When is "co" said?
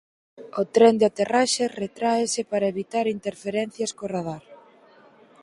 3.97-4.05